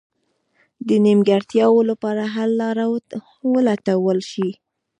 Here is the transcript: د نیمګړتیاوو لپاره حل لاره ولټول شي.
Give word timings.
د 0.87 0.89
نیمګړتیاوو 1.05 1.87
لپاره 1.89 2.23
حل 2.33 2.51
لاره 2.61 2.85
ولټول 3.55 4.19
شي. 4.31 4.49